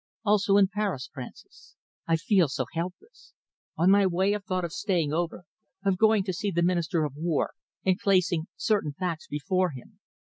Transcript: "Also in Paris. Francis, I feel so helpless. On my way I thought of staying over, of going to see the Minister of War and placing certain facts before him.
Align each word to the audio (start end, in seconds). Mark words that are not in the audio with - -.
"Also 0.25 0.57
in 0.57 0.67
Paris. 0.67 1.11
Francis, 1.13 1.75
I 2.07 2.15
feel 2.15 2.47
so 2.47 2.65
helpless. 2.73 3.33
On 3.77 3.91
my 3.91 4.07
way 4.07 4.33
I 4.33 4.39
thought 4.39 4.65
of 4.65 4.73
staying 4.73 5.13
over, 5.13 5.43
of 5.85 5.99
going 5.99 6.23
to 6.23 6.33
see 6.33 6.49
the 6.49 6.63
Minister 6.63 7.03
of 7.03 7.13
War 7.15 7.51
and 7.85 7.99
placing 7.99 8.47
certain 8.57 8.93
facts 8.93 9.27
before 9.27 9.69
him. 9.77 9.99